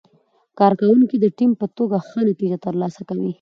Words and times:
کارکوونکي 0.59 1.15
د 1.19 1.25
ټیم 1.37 1.51
په 1.61 1.65
توګه 1.77 1.97
ښه 2.07 2.19
نتیجه 2.29 2.57
ترلاسه 2.65 3.01
کوي 3.09 3.29